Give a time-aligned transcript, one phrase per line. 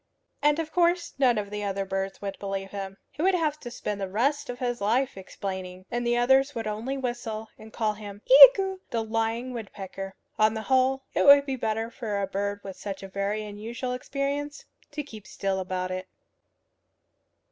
[0.41, 2.97] And of course none of the birds would believe him.
[3.11, 6.65] He would have to spend the rest of his life explaining; and the others would
[6.65, 10.15] only whistle, and call him Iagoo, the lying woodpecker.
[10.39, 13.93] On the whole, it would be better for a bird with such a very unusual
[13.93, 16.07] experience to keep still about it.